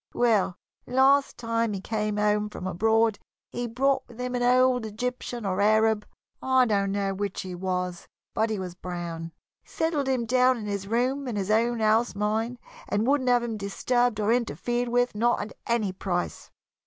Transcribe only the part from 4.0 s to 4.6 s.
with him an